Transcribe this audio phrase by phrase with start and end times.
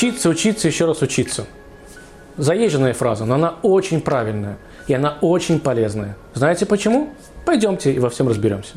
[0.00, 1.44] Учиться, учиться, еще раз учиться.
[2.38, 4.56] Заезженная фраза, но она очень правильная.
[4.86, 6.16] И она очень полезная.
[6.32, 7.10] Знаете почему?
[7.44, 8.76] Пойдемте и во всем разберемся.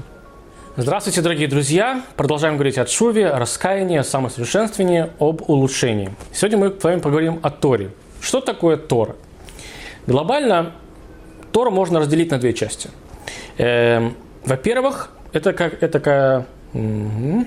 [0.75, 2.03] Здравствуйте, дорогие друзья!
[2.17, 6.13] Продолжаем говорить о Шуве, о раскаянии, о самосовершенствовании, об улучшении.
[6.33, 7.91] Сегодня мы с вами поговорим о Торе.
[8.19, 9.15] Что такое Тора?
[10.07, 10.73] Глобально
[11.53, 12.89] Тору можно разделить на две части.
[13.57, 16.45] Эм, во-первых, это как это.
[16.73, 17.45] Угу.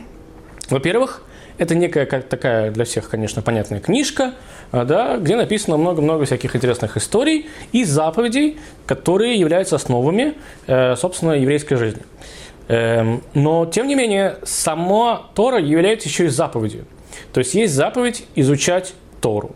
[0.71, 1.21] Во-первых,
[1.59, 4.35] это некая как такая для всех, конечно, понятная книжка,
[4.73, 10.35] а, да, где написано много-много всяких интересных историй и заповедей, которые являются основами,
[10.67, 12.03] э, собственно, еврейской жизни.
[12.69, 16.85] Эм, но, тем не менее, сама Тора является еще и заповедью.
[17.33, 19.55] То есть есть заповедь изучать Тору.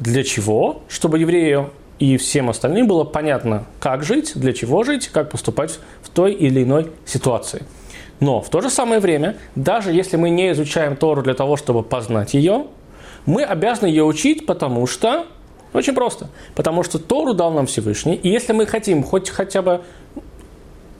[0.00, 0.82] Для чего?
[0.88, 6.08] Чтобы еврею и всем остальным было понятно, как жить, для чего жить, как поступать в
[6.08, 7.62] той или иной ситуации.
[8.20, 11.82] Но в то же самое время, даже если мы не изучаем Тору для того, чтобы
[11.82, 12.66] познать ее,
[13.26, 15.26] мы обязаны ее учить, потому что
[15.72, 16.28] очень просто.
[16.54, 18.14] Потому что Тору дал нам Всевышний.
[18.14, 19.82] И если мы хотим хоть хотя бы,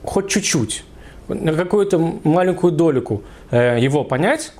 [0.03, 0.83] хоть чуть-чуть
[1.27, 4.51] на какую-то маленькую долику э, его понять,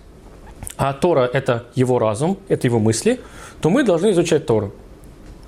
[0.77, 3.19] а Тора– это его разум, это его мысли,
[3.61, 4.69] то мы должны изучать Тору.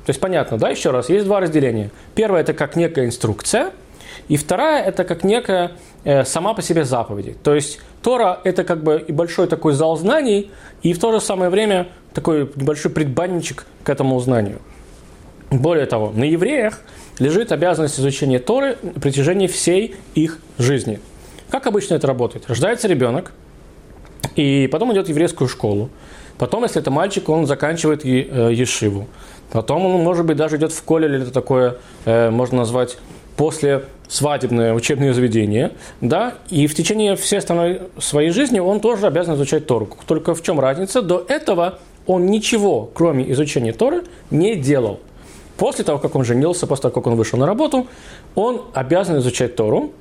[0.05, 1.89] То есть понятно, да, еще раз, есть два разделения.
[2.15, 3.71] Первое– это как некая инструкция,
[4.27, 5.71] и вторая– это как некая
[6.25, 7.35] сама по себе заповеди.
[7.43, 11.19] То есть Тора– это как бы и большой такой зал знаний, и в то же
[11.19, 14.59] самое время такой небольшой предбанничек к этому знанию.
[15.49, 16.79] Более того, на евреях
[17.19, 20.99] лежит обязанность изучения Торы на протяжении всей их жизни.
[21.49, 22.47] Как обычно это работает?
[22.47, 23.31] Рождается ребенок,
[24.35, 25.89] и потом идет в еврейскую школу.
[26.37, 29.07] Потом, если это мальчик, он заканчивает э, ешиву.
[29.51, 32.97] Потом он, может быть, даже идет в коле, или это такое, э, можно назвать,
[33.35, 39.35] после свадебное учебное заведение, да, и в течение всей остальной своей жизни он тоже обязан
[39.35, 39.89] изучать Тору.
[40.07, 41.01] Только в чем разница?
[41.01, 44.99] До этого он ничего, кроме изучения Торы, не делал.
[45.57, 47.87] После того, как он женился, после того, как он вышел на работу,
[48.35, 49.91] он обязан изучать Тору.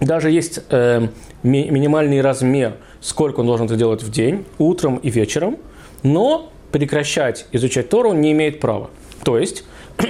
[0.00, 1.08] Даже есть э,
[1.42, 5.56] ми- минимальный размер, сколько он должен это делать в день, утром и вечером,
[6.02, 8.90] но прекращать изучать Тору не имеет права.
[9.24, 9.64] То есть,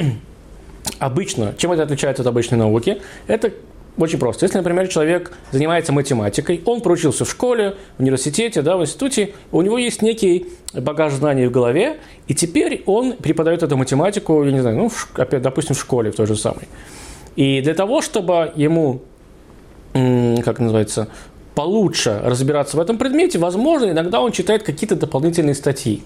[0.98, 3.53] обычно, чем это отличается от обычной науки, это
[3.98, 4.47] очень просто.
[4.47, 9.60] Если, например, человек занимается математикой, он проучился в школе, в университете, да, в институте, у
[9.62, 14.60] него есть некий багаж знаний в голове, и теперь он преподает эту математику, я не
[14.60, 16.69] знаю, ну, в, опять, допустим, в школе в той же самой.
[17.37, 19.03] И для того, чтобы ему,
[19.93, 21.09] как называется,
[21.54, 26.03] получше разбираться в этом предмете, возможно, иногда он читает какие-то дополнительные статьи.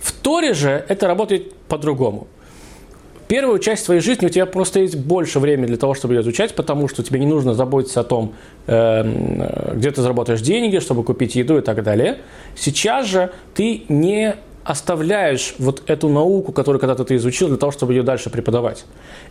[0.00, 2.26] В Торе же это работает по-другому–
[3.30, 6.56] первую часть своей жизни у тебя просто есть больше времени для того, чтобы ее изучать,
[6.56, 8.34] потому что тебе не нужно заботиться о том,
[8.66, 12.18] эм, э, где ты заработаешь деньги, чтобы купить еду и так далее.
[12.56, 17.92] Сейчас же ты не оставляешь вот эту науку, которую когда-то ты изучил, для того, чтобы
[17.92, 18.84] ее дальше преподавать.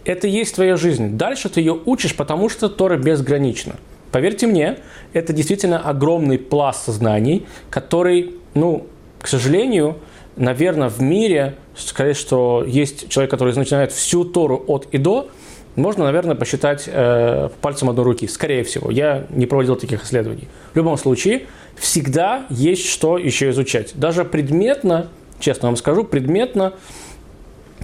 [0.06, 1.18] Это и есть твоя жизнь.
[1.18, 3.76] Дальше ты ее учишь, потому что Тора безгранична.
[4.14, 4.78] Поверьте мне,
[5.12, 8.88] это действительно огромный пласт знаний, который, ну,
[9.22, 9.98] к сожалению,
[10.40, 15.30] наверное, в мире сказать, что есть человек, который начинает всю Тору от и до,
[15.76, 18.28] можно, наверное, посчитать э, пальцем одной руки.
[18.28, 18.90] Скорее всего.
[18.90, 20.48] Я не проводил таких исследований.
[20.74, 21.44] В любом случае,
[21.76, 23.92] всегда есть что еще изучать.
[23.96, 25.08] Даже предметно,
[25.40, 26.74] честно вам скажу, предметно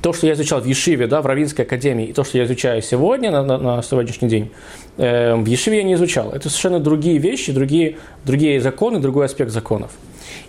[0.02, 2.82] то, что я изучал в Ешиве, да, в Равинской академии, и то, что я изучаю
[2.82, 4.52] сегодня, на, на, на сегодняшний день,
[4.98, 6.32] э, в Ешиве я не изучал.
[6.32, 9.92] Это совершенно другие вещи, другие, другие законы, другой аспект законов.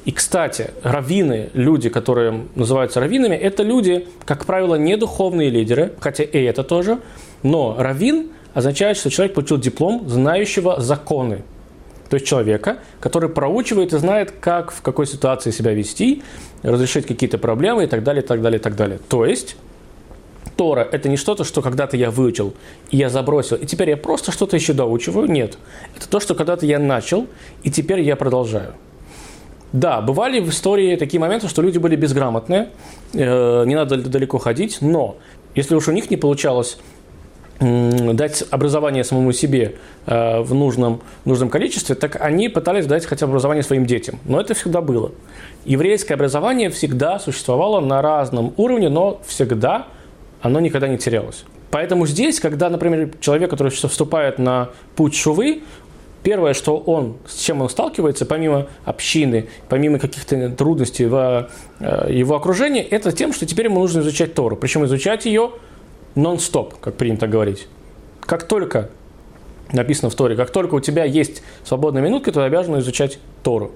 [0.05, 6.25] И, кстати, раввины, люди, которые называются раввинами, это люди, как правило, не духовные лидеры, хотя
[6.25, 6.99] и это тоже,
[7.43, 11.43] но раввин означает, что человек получил диплом знающего законы.
[12.09, 16.23] То есть человека, который проучивает и знает, как в какой ситуации себя вести,
[16.63, 19.01] разрешить какие-то проблемы и так далее, и так далее, и так далее.
[19.09, 19.57] То есть
[20.57, 22.55] Тора– это не что-то, что когда-то я выучил,
[22.91, 25.29] и я забросил, и теперь я просто что-то еще доучиваю.
[25.31, 25.59] Нет.
[25.97, 27.27] Это то, что когда-то я начал,
[27.63, 28.75] и теперь я продолжаю.
[29.73, 32.69] Да, бывали в истории такие моменты, что люди были безграмотные,
[33.13, 35.17] э, не надо далеко ходить, но
[35.55, 36.79] если уж у них не получалось
[37.59, 39.77] дать образование самому себе
[40.07, 44.19] э, в нужном, нужном количестве, так они пытались дать хотя бы образование своим детям.
[44.25, 45.13] Но это всегда было.
[45.65, 49.87] Еврейское образование всегда существовало на разном уровне, но всегда
[50.43, 51.45] оно никогда не терялось.
[51.71, 55.63] Поэтому здесь, когда, например, человек, который вступает на путь шувы,
[56.27, 62.35] Первое, что он, с чем он сталкивается, помимо общины, помимо каких-то трудностей в э, его
[62.35, 64.57] окружении, это тем, что теперь ему нужно изучать Тору.
[64.57, 65.53] Причем изучать ее
[66.17, 67.69] нон-стоп, как принято говорить.
[68.23, 68.91] Как только
[69.71, 73.71] написано в Торе, как только у тебя есть свободная минутка, ты обязан изучать Тору.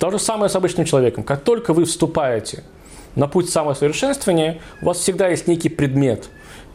[0.00, 1.22] То же самое с обычным человеком.
[1.22, 2.64] Как только вы вступаете
[3.14, 6.28] на путь самосовершенствования, у вас всегда есть некий предмет,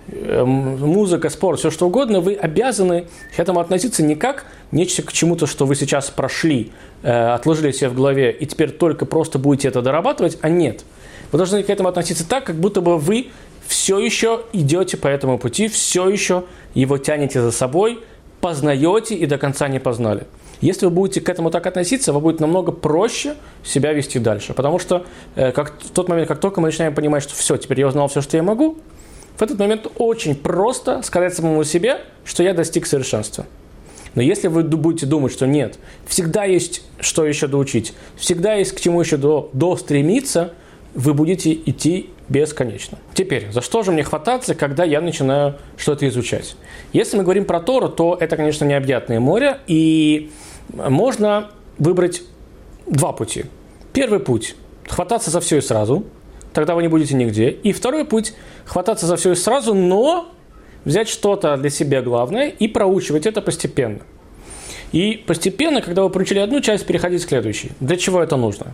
[0.07, 5.47] музыка, спорт, все что угодно, вы обязаны к этому относиться не как нечто к чему-то,
[5.47, 6.71] что вы сейчас прошли,
[7.03, 10.83] э, отложили себе в голове и теперь только просто будете это дорабатывать, а нет.
[11.31, 13.29] Вы должны к этому относиться так, как будто бы вы
[13.65, 17.99] все еще идете по этому пути, все еще его тянете за собой,
[18.41, 20.27] познаете и до конца не познали.
[20.59, 24.53] Если вы будете к этому так относиться, вам будет намного проще себя вести дальше.
[24.53, 25.05] Потому что
[25.35, 28.07] э, как, в тот момент, как только мы начинаем понимать, что все, теперь я узнал
[28.07, 28.77] все, что я могу,
[29.37, 33.45] в этот момент очень просто сказать самому себе, что я достиг совершенства.
[34.15, 38.79] Но если вы будете думать, что нет, всегда есть что еще доучить, всегда есть к
[38.79, 40.53] чему еще до, стремиться,
[40.93, 42.99] вы будете идти бесконечно.
[43.15, 46.55] Теперь, за что же мне хвататься, когда я начинаю что-то изучать?
[46.93, 50.31] Если мы говорим про Тору, то это, конечно, необъятное море, и
[50.71, 52.21] можно выбрать
[52.85, 53.45] два пути.
[53.93, 54.55] Первый путь–
[54.87, 56.05] хвататься за все и сразу,
[56.53, 57.49] тогда вы не будете нигде.
[57.49, 60.29] И второй путь– хвататься за все и сразу, но
[60.85, 63.99] взять что-то для себя главное и проучивать это постепенно.
[64.91, 67.71] И постепенно, когда вы проучили одну часть, переходить к следующей.
[67.79, 68.73] Для чего это нужно?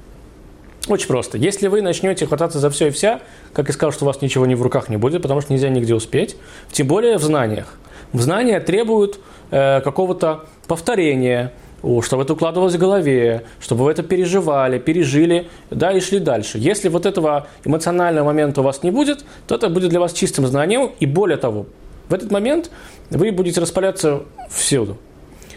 [0.88, 1.38] Очень просто.
[1.38, 3.22] Если вы начнете хвататься за все и вся,
[3.54, 5.70] как я сказал, что у вас ничего не в руках не будет, потому что нельзя
[5.70, 6.36] нигде успеть,
[6.72, 7.78] тем более в знаниях.
[8.12, 9.20] В знания требуют
[9.52, 11.54] э, какого-то повторения,
[12.02, 16.58] чтобы это укладывалось в голове, чтобы вы это переживали, пережили, да, и шли дальше.
[16.58, 20.46] Если вот этого эмоционального момента у вас не будет, то это будет для вас чистым
[20.48, 21.68] знанием, и более того,
[22.10, 22.72] в этот момент
[23.10, 24.98] вы будете распаляться всюду.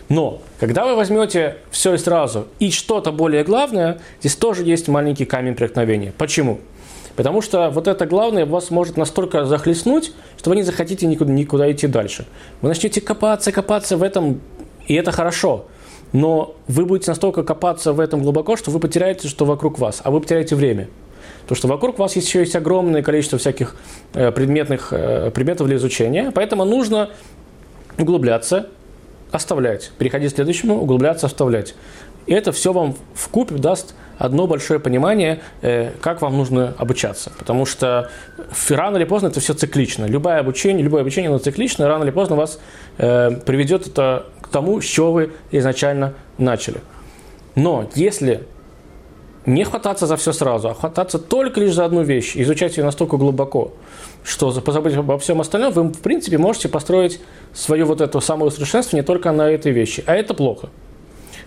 [0.08, 5.24] Но, когда вы возьмете все и сразу, и что-то более главное, здесь тоже есть маленький
[5.24, 6.12] камень преткновения.
[6.18, 6.60] Почему?
[7.16, 11.70] Потому что вот это главное вас может настолько захлестнуть, что вы не захотите никуда, никуда
[11.70, 12.26] идти дальше.
[12.60, 14.40] Вы начнете копаться, копаться в этом,
[14.86, 15.66] и это хорошо
[16.12, 20.10] но вы будете настолько копаться в этом глубоко, что вы потеряете, что вокруг вас, а
[20.10, 20.88] вы потеряете время.
[21.42, 23.74] Потому что вокруг вас еще есть огромное количество всяких
[24.14, 27.10] э, предметных э, предметов для изучения, поэтому нужно
[27.98, 28.68] углубляться,
[29.30, 31.74] оставлять, переходить к следующему, углубляться, оставлять.
[32.26, 37.32] И это все вам в купе даст одно большое понимание, э, как вам нужно обучаться.
[37.38, 38.10] Потому что
[38.68, 40.04] рано или поздно это все циклично.
[40.04, 42.60] Любое обучение, любое обучение, оно циклично, рано или поздно вас
[42.98, 46.80] приведет это тому, с чего вы изначально начали.
[47.54, 48.46] Но если
[49.44, 53.16] не хвататься за все сразу, а хвататься только лишь за одну вещь, изучать ее настолько
[53.16, 53.72] глубоко,
[54.22, 57.20] что позабыть обо всем остальном, вы, в принципе, можете построить
[57.52, 60.04] свое вот это самоусовершенствование только на этой вещи.
[60.06, 60.68] А это плохо.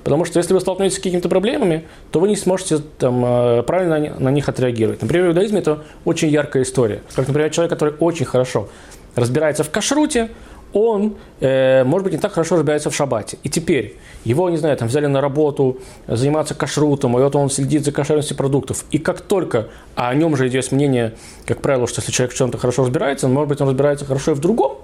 [0.05, 4.15] Потому что если вы столкнетесь с какими-то проблемами, то вы не сможете там, э, правильно
[4.19, 5.01] на них отреагировать.
[5.01, 7.01] Например, в иудаизме это очень яркая история.
[7.15, 8.69] Как, например, человек, который очень хорошо
[9.15, 10.29] разбирается в кашруте,
[10.73, 13.39] он, э, может быть, не так хорошо разбирается в шабате.
[13.41, 17.83] И теперь его, не знаю, там взяли на работу заниматься кашрутом, и вот он следит
[17.83, 18.85] за кошерностью продуктов.
[18.91, 21.15] И как только, а о нем же идет мнение,
[21.47, 24.35] как правило, что если человек в чем-то хорошо разбирается, может быть, он разбирается хорошо и
[24.35, 24.77] в другом.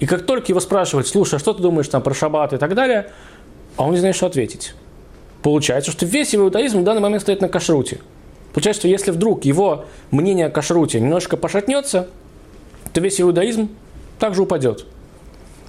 [0.00, 2.74] И как только его спрашивают, слушай, а что ты думаешь там про шаббат и так
[2.74, 3.10] далее,
[3.78, 4.74] а он не знает, что ответить.
[5.42, 8.00] Получается, что весь его иудаизм в данный момент стоит на кашруте.
[8.52, 12.08] Получается, что если вдруг его мнение о кашруте немножко пошатнется,
[12.92, 13.70] то весь иудаизм
[14.18, 14.84] также упадет.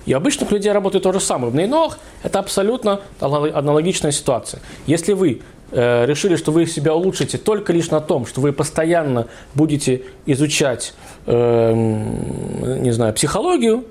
[0.07, 1.51] И обычных людей работает то же самое.
[1.51, 4.59] В Нейнох это абсолютно аналогичная ситуация.
[4.87, 9.27] Если вы э, решили, что вы себя улучшите только лишь на том, что вы постоянно
[9.53, 10.95] будете изучать,
[11.27, 13.85] э, не знаю, психологию,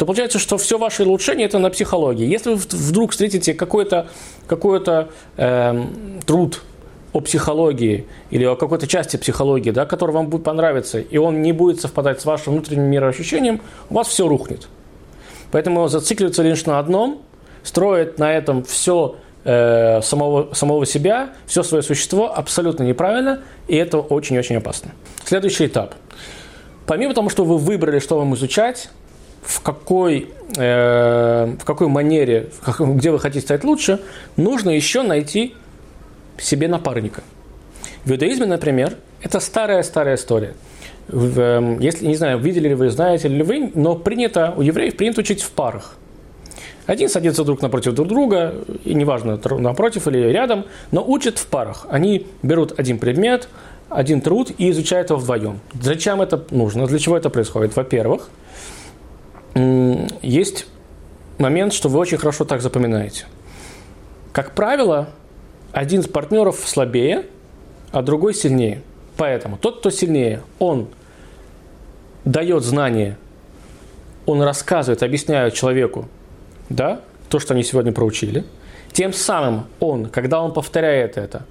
[0.00, 2.26] то получается, что все ваше улучшение это на психологии.
[2.26, 4.08] Если вы вдруг встретите какой-то
[4.46, 4.80] какой
[5.36, 5.84] э,
[6.24, 6.62] труд
[7.12, 11.52] о психологии или о какой-то части психологии, да, который вам будет понравиться, и он не
[11.52, 14.68] будет совпадать с вашим внутренним мироощущением, у вас все рухнет.
[15.50, 17.20] Поэтому зацикливаться лишь на одном,
[17.62, 23.98] строить на этом все э, самого, самого себя, все свое существо абсолютно неправильно, и это
[23.98, 24.92] очень-очень опасно.
[25.26, 25.94] Следующий этап.
[26.86, 28.88] Помимо того, что вы выбрали, что вам изучать,
[29.42, 34.00] в какой, э, в какой манере, где вы хотите стать лучше,
[34.36, 35.54] нужно еще найти
[36.38, 37.22] себе напарника.
[38.04, 40.54] В иудаизме, например, это старая-старая история–
[41.12, 45.20] Эм, если, не знаю, видели ли вы, знаете ли вы, но принято, у евреев принято
[45.20, 45.96] учить в парах.
[46.86, 48.54] Один садится друг напротив друг друга,
[48.84, 51.86] и неважно, напротив или рядом, но учат в парах.
[51.88, 53.48] Они берут один предмет,
[53.88, 55.60] один труд и изучают его вдвоем.
[55.80, 56.86] Зачем это нужно?
[56.86, 57.76] Для чего это происходит?
[57.76, 58.30] Во-первых,
[59.54, 60.66] есть
[61.38, 63.26] момент, что вы очень хорошо так запоминаете.
[64.32, 65.10] Как правило,
[65.72, 67.26] один из партнеров слабее,
[67.92, 68.82] а другой сильнее.
[69.16, 70.88] Поэтому тот, кто сильнее, он
[72.24, 73.16] дает знание,
[74.26, 76.08] он рассказывает, объясняет человеку,
[76.68, 78.44] да, то, что они сегодня проучили.
[78.92, 81.44] Тем самым он, когда он повторяет это,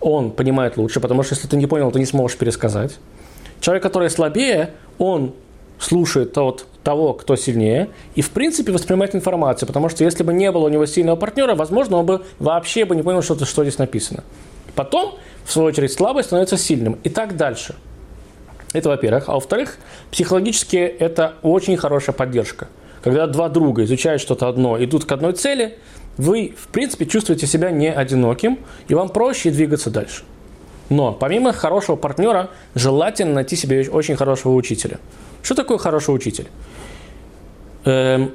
[0.00, 2.98] он понимает лучше, потому что если ты не понял, ты не сможешь пересказать.
[3.60, 5.34] Человек, который слабее, он
[5.84, 10.50] слушает от того, кто сильнее, и в принципе воспринимает информацию, потому что если бы не
[10.50, 13.78] было у него сильного партнера, возможно, он бы вообще бы не понял, что, что здесь
[13.78, 14.24] написано.
[14.74, 17.74] Потом, в свою очередь, слабый становится сильным и так дальше.
[18.72, 19.28] Это во-первых.
[19.28, 19.78] А во-вторых,
[20.10, 22.68] психологически это очень хорошая поддержка.
[23.02, 25.78] Когда два друга изучают что-то одно, идут к одной цели,
[26.16, 30.24] вы, в принципе, чувствуете себя не одиноким, и вам проще двигаться дальше.
[30.90, 34.98] Но помимо хорошего партнера, желательно найти себе очень хорошего учителя.
[35.42, 36.48] Что такое хороший учитель?
[37.84, 38.32] Эм,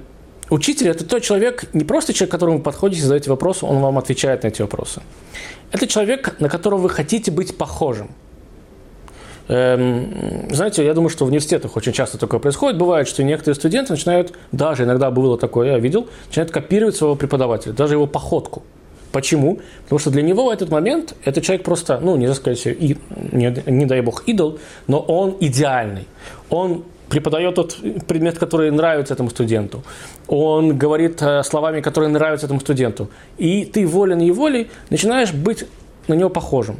[0.49, 4.43] учитель– это тот человек, не просто человек, которому вы подходите, задаете вопросы, он вам отвечает
[4.43, 5.01] на эти вопросы.
[5.71, 8.09] Это человек, на которого вы хотите быть похожим.
[9.47, 12.77] Эм, знаете, я думаю, что в университетах очень часто такое происходит.
[12.77, 17.73] Бывает, что некоторые студенты начинают, даже иногда было такое, я видел, начинают копировать своего преподавателя,
[17.73, 18.63] даже его походку.
[19.11, 19.59] Почему?
[19.83, 22.97] Потому что для него в этот момент этот человек просто, ну, не сказать, и,
[23.31, 26.07] не, не дай бог, идол, но он идеальный.
[26.49, 29.83] Он преподает тот предмет, который нравится этому студенту.
[30.27, 33.09] Он говорит э, словами, которые нравятся этому студенту.
[33.39, 35.65] И ты волей-неволей начинаешь быть
[36.07, 36.77] на него похожим.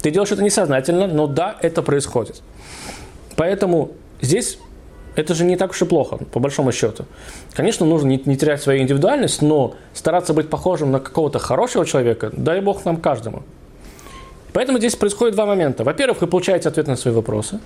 [0.00, 2.42] Ты делаешь это несознательно, но да, это происходит.
[3.36, 3.90] Поэтому
[4.22, 4.58] здесь
[5.16, 7.06] это же не так уж и плохо, по большому счету.
[7.54, 12.30] Конечно, нужно не, не терять свою индивидуальность, но стараться быть похожим на какого-то хорошего человека,
[12.32, 13.42] дай бог нам каждому.
[14.52, 15.84] Поэтому здесь происходит два момента.
[15.84, 17.60] Во-первых, вы получаете ответ на свои вопросы.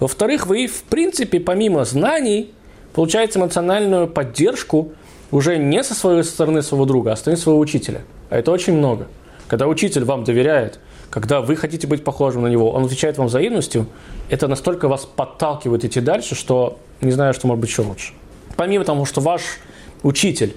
[0.00, 2.52] Во-вторых, вы, в принципе, помимо знаний,
[2.92, 4.92] получаете эмоциональную поддержку
[5.30, 8.02] уже не со своей стороны своего друга, а со стороны своего учителя.
[8.30, 9.06] А это очень много.
[9.48, 13.86] Когда учитель вам доверяет, когда вы хотите быть похожим на него, он отвечает вам взаимностью,
[14.28, 18.12] это настолько вас подталкивает идти дальше, что не знаю, что может быть еще лучше.
[18.56, 19.42] Помимо того, что ваш
[20.02, 20.56] учитель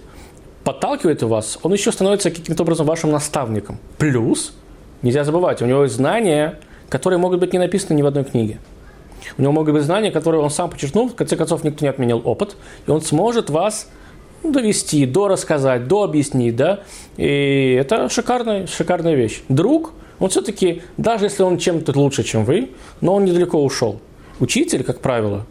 [0.64, 3.78] подталкивает вас, он еще становится каким-то образом вашим наставником.
[3.98, 4.54] Плюс,
[5.02, 8.60] нельзя забывать, у него есть знания, которые могут быть не написаны ни в одной книге.
[9.38, 12.22] У него могут быть знания, которые он сам подчеркнул, в конце концов никто не отменил
[12.24, 12.56] опыт,
[12.88, 13.90] и он сможет вас
[14.44, 16.82] довести, до рассказать, до объяснить, да,
[17.18, 19.42] и это шикарная, шикарная вещь.
[19.50, 24.00] Друг, он все-таки, даже если он чем-то лучше, чем вы, но он недалеко ушел.
[24.40, 25.46] Учитель, как правило,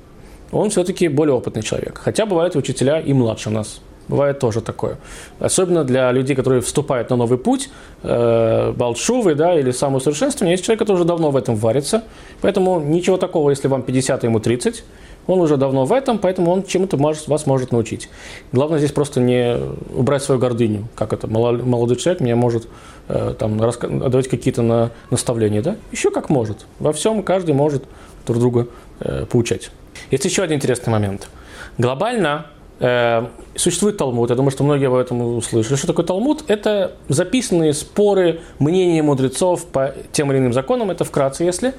[0.53, 2.01] он все-таки более опытный человек.
[2.03, 3.81] Хотя бывают учителя и младше нас.
[4.09, 4.97] Бывает тоже такое.
[5.39, 7.69] Особенно для людей, которые вступают на новый путь,
[8.03, 10.55] э, Балшувы, да, или самоусовершенствование.
[10.55, 12.05] Есть человек, который уже давно в этом варится.
[12.41, 14.83] Поэтому ничего такого, если вам 50, а ему 30.
[15.29, 18.09] Он уже давно в этом, поэтому он чему-то может, вас может научить.
[18.51, 19.57] Главное здесь просто не
[19.95, 20.89] убрать свою гордыню.
[20.97, 22.67] Как это, молодой человек мне может
[23.09, 25.61] э, там, давать какие-то на, наставления.
[25.61, 25.77] Да?
[25.93, 26.67] Еще как может.
[26.81, 27.85] Во всем каждый может
[28.27, 28.69] друг друга
[29.01, 29.71] э, поучать.
[30.11, 31.29] Есть еще один интересный момент.
[31.77, 32.47] Глобально
[32.81, 34.31] э, существует Талмуд.
[34.31, 35.77] Я думаю, что многие об этом услышали.
[35.77, 36.45] Что такое Талмуд?
[36.49, 40.91] Это записанные споры, мнения мудрецов по тем или иным законам.
[40.91, 41.75] Это вкратце, если.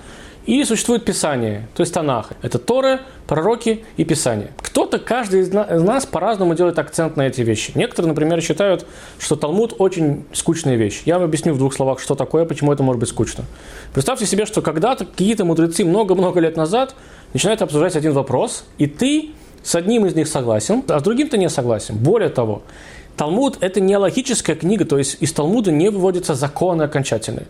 [0.49, 2.31] И существует Писание, то есть Танах.
[2.41, 4.49] Это Торы, пророки и Писание.
[4.57, 7.71] Кто-то, каждый из нас по-разному делает акцент на эти вещи.
[7.75, 8.87] Некоторые, например, считают,
[9.19, 11.03] что Талмуд очень скучная вещь.
[11.05, 13.43] Я вам объясню в двух словах, что такое, почему это может быть скучно.
[13.93, 16.95] Представьте себе, что когда-то какие-то мудрецы много-много лет назад
[17.31, 19.29] начинают обсуждать один вопрос, и ты
[19.61, 21.95] с одним из них согласен, а с другим ты не согласен.
[21.95, 22.63] Более того,
[23.17, 27.45] Талмуд– это не логическая книга, то есть из Талмуда не выводятся законы окончательные.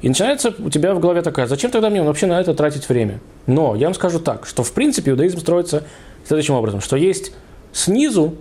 [0.00, 3.20] И начинается у тебя в голове такая, зачем тогда мне вообще на это тратить время?
[3.46, 5.84] Но я вам скажу так, что в принципе иудаизм строится
[6.24, 7.32] следующим образом, что есть
[7.72, 8.36] снизу,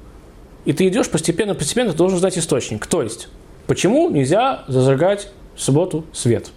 [0.66, 2.86] и ты идешь постепенно, постепенно, ты должен знать источник.
[2.86, 3.30] То есть,
[3.66, 6.52] почему нельзя зажигать в субботу свет?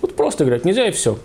[0.00, 1.18] Вот просто говорят, нельзя и все.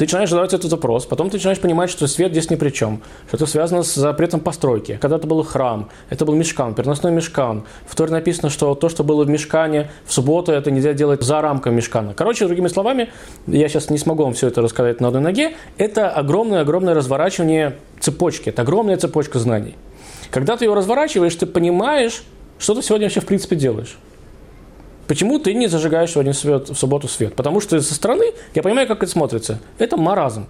[0.00, 3.02] Ты начинаешь задавать этот вопрос, потом ты начинаешь понимать, что свет здесь ни при чем,
[3.28, 4.98] что это связано с запретом постройки.
[4.98, 7.64] Когда-то был храм, это был мешкан, переносной мешкан.
[7.86, 11.42] В Торе написано, что то, что было в мешкане в субботу, это нельзя делать за
[11.42, 12.14] рамками мешкана.
[12.14, 13.10] Короче, другими словами,
[13.46, 18.48] я сейчас не смогу вам все это рассказать на одной ноге, это огромное-огромное разворачивание цепочки,
[18.48, 19.76] это огромная цепочка знаний.
[20.30, 22.22] Когда ты ее разворачиваешь, ты понимаешь,
[22.58, 23.98] что ты сегодня вообще в принципе делаешь.
[25.10, 27.34] Почему ты не зажигаешь сегодня свет, в субботу свет?
[27.34, 30.46] Потому что со стороны, я понимаю, как это смотрится, это маразм.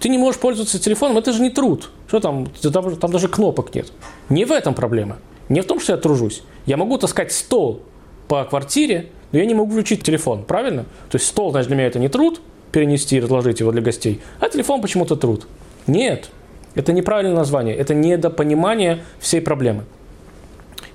[0.00, 1.88] Ты не можешь пользоваться телефоном, это же не труд.
[2.08, 3.92] Что там, там, там даже кнопок нет.
[4.28, 5.18] Не в этом проблема.
[5.48, 6.42] Не в том, что я тружусь.
[6.66, 7.82] Я могу таскать стол
[8.26, 10.82] по квартире, но я не могу включить телефон, правильно?
[11.08, 12.40] То есть стол, значит, для меня это не труд,
[12.72, 15.46] перенести и разложить его для гостей, а телефон почему-то труд.
[15.86, 16.30] Нет,
[16.74, 19.84] это неправильное название, это недопонимание всей проблемы.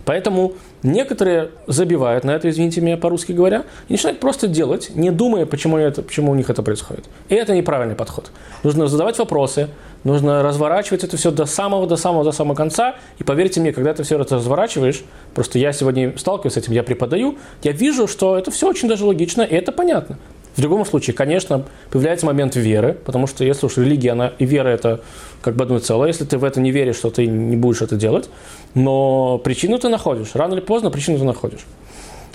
[0.04, 5.46] Поэтому некоторые забивают на это, извините меня, по-русски говоря, и начинают просто делать, не думая,
[5.46, 7.06] почему, это, почему у них это происходит.
[7.30, 8.32] И это неправильный подход.
[8.63, 9.70] Нужно задавать вопросы,
[10.04, 12.96] нужно разворачивать это все до самого, до самого, до самого конца.
[13.18, 16.84] И поверьте мне, когда ты все это разворачиваешь, просто я сегодня сталкиваюсь с этим, я
[16.84, 20.18] преподаю, я вижу, что это все очень даже логично, и это понятно.
[20.56, 24.68] В другом случае, конечно, появляется момент веры, потому что если уж религия она, и вера–
[24.70, 25.02] это
[25.42, 27.96] как бы одно целое, если ты в это не веришь, то ты не будешь это
[27.96, 28.30] делать,
[28.76, 31.66] но причину ты находишь, рано или поздно причину ты находишь.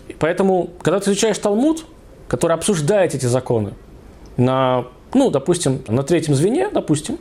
[0.08, 1.84] И поэтому, когда ты изучаешь Талмуд,
[2.26, 3.72] который обсуждает эти законы
[4.36, 7.18] на, ну, допустим, на третьем звене, допустим,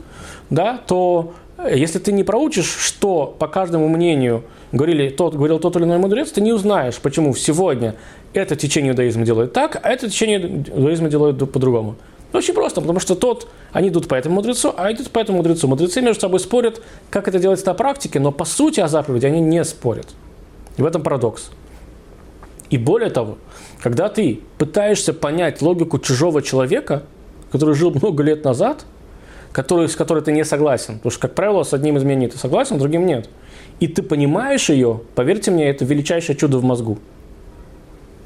[0.50, 5.76] да, то э, если ты не проучишь, что по каждому мнению говорили, тот, говорил тот
[5.76, 7.94] или иной мудрец, ты не узнаешь, почему сегодня
[8.32, 11.96] это течение иудаизма делает так, а это течение иудаизма делает по-другому.
[12.32, 15.66] Очень просто, потому что тот, они идут по этому мудрецу, а идут по этому мудрецу.
[15.66, 19.40] Мудрецы между собой спорят, как это делается на практике, но по сути о заповеди они
[19.40, 20.08] не спорят.
[20.76, 21.50] И в этом парадокс.
[22.68, 23.38] И более того,
[23.80, 27.04] когда ты пытаешься понять логику чужого человека,
[27.50, 28.84] который жил много лет назад,
[29.58, 32.38] который, с которой ты не согласен, потому что, как правило, с одним из мнений ты
[32.38, 33.28] согласен, с другим нет,
[33.80, 36.98] и ты понимаешь ее, поверьте мне, это величайшее чудо в мозгу.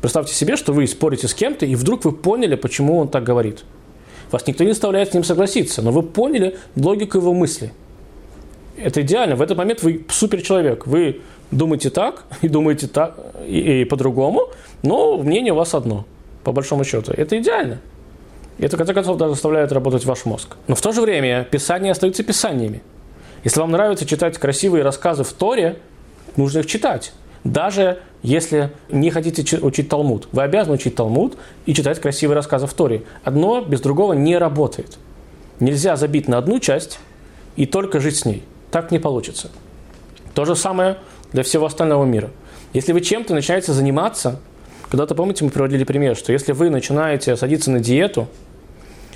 [0.02, 3.64] Представьте себе, что вы спорите с кем-то, и вдруг вы поняли, почему он так говорит.
[4.30, 7.72] Вас никто не заставляет с ним согласиться, но вы поняли логику его мысли.
[8.76, 9.34] Это идеально.
[9.34, 10.86] В этот момент вы супер человек.
[10.86, 13.16] Вы думаете так и думаете так
[13.48, 14.50] и, и по-другому,
[14.82, 16.04] но мнение у вас одно,
[16.44, 17.10] по большому счету.
[17.16, 17.80] Это идеально.
[18.62, 20.56] И это, в конце концов, даже заставляет работать ваш мозг.
[20.68, 22.80] Но в то же время писания остаются писаниями.
[23.42, 25.78] Если вам нравится читать красивые рассказы в Торе,
[26.36, 27.12] нужно их читать.
[27.42, 30.28] Даже если не хотите учить Талмуд.
[30.30, 33.02] Вы обязаны учить Талмуд и читать красивые рассказы в Торе.
[33.24, 34.96] Одно без другого не работает.
[35.58, 37.00] Нельзя забить на одну часть
[37.56, 38.44] и только жить с ней.
[38.70, 39.50] Так не получится.
[40.34, 40.98] То же самое
[41.32, 42.30] для всего остального мира.
[42.74, 44.38] Если вы чем-то начинаете заниматься,
[44.88, 48.28] когда-то, помните, мы приводили пример, что если вы начинаете садиться на диету,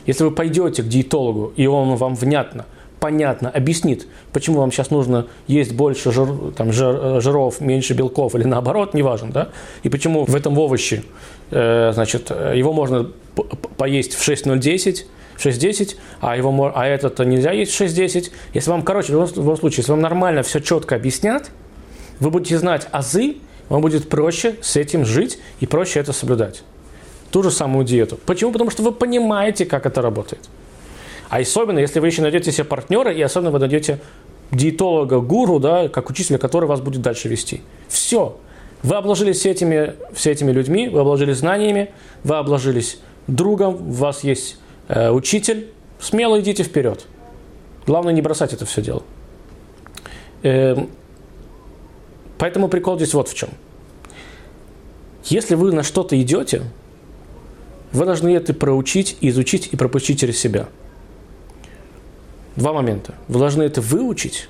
[0.06, 2.66] если вы пойдете к диетологу, и он вам внятно
[3.00, 8.44] понятно объяснит, почему вам сейчас нужно есть больше жир, там, жир, жиров, меньше белков или
[8.44, 9.48] наоборот, неважно, да,
[9.82, 11.04] и почему в этом овоще,
[11.50, 13.10] э, значит, его можно
[13.76, 15.04] поесть в 6.010,
[15.38, 18.30] 6.10, а, его, а этот нельзя есть в 6.10.
[18.54, 21.50] Если вам, короче, в любом случае, если вам нормально все четко объяснят,
[22.20, 23.36] вы будете знать азы,
[23.68, 26.62] вам будет проще с этим жить и проще это соблюдать.
[27.30, 28.18] Ту же самую диету.
[28.26, 28.52] Почему?
[28.52, 30.48] Потому что вы понимаете, как это работает.
[31.28, 34.00] А особенно, если вы еще найдете себе партнера, и особенно вы найдете
[34.52, 37.62] диетолога, гуру, да, как учителя, который вас будет дальше вести.
[37.88, 38.38] Все.
[38.82, 41.90] Вы обложились все этими, все этими людьми, вы обложились знаниями,
[42.22, 44.58] вы обложились другом, у вас есть
[44.88, 45.68] э, учитель.
[45.98, 47.06] Смело идите вперед.
[47.86, 49.02] Главное не бросать это все дело.
[50.42, 50.76] Э,
[52.38, 53.48] поэтому прикол здесь вот в чем.
[55.24, 56.62] Если вы на что-то идете,
[57.96, 60.68] вы должны это проучить, изучить и пропустить через себя–
[62.56, 63.14] два момента.
[63.28, 64.48] Вы должны это выучить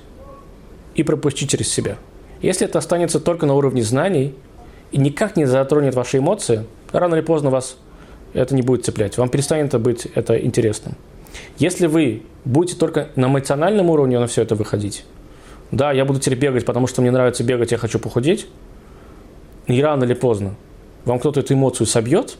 [0.95, 1.97] и пропустить через себя.
[2.41, 4.33] Если это останется только на уровне знаний
[4.91, 7.77] и никак не затронет ваши эмоции, рано или поздно вас
[8.33, 9.17] это не будет цеплять.
[9.17, 10.95] Вам перестанет быть это интересным.
[11.57, 15.05] Если вы будете только на эмоциональном уровне на все это выходить,
[15.71, 18.47] да, я буду теперь бегать, потому что мне нравится бегать, я хочу похудеть,
[19.67, 20.55] и рано или поздно
[21.03, 22.37] вам кто-то эту эмоцию собьет,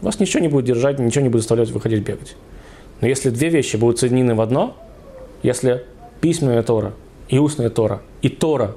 [0.00, 2.36] вас ничего не будет держать, ничего не будет заставлять выходить бегать.
[3.00, 4.76] Но если две вещи будут соединены в одно–
[5.42, 5.84] если
[6.20, 6.94] письменная Тора
[7.28, 8.74] и устная Тора, и Тора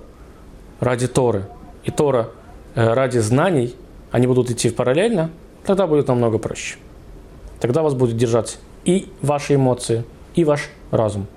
[0.79, 1.45] ради Торы,
[1.83, 2.29] и Тора
[2.75, 3.75] э, ради знаний,
[4.11, 5.31] они будут идти параллельно,
[5.65, 6.77] тогда будет намного проще.
[7.59, 10.03] Тогда вас будет держать и ваши эмоции,
[10.35, 11.27] и ваш разум.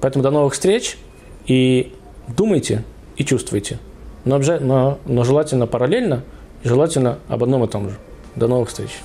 [0.00, 0.96] Поэтому до новых встреч
[1.46, 1.92] и
[2.28, 2.84] думайте
[3.16, 3.78] и чувствуйте.
[4.24, 6.22] Но, но, но желательно параллельно
[6.64, 7.96] желательно об одном и том же.
[8.34, 9.02] До новых встреч.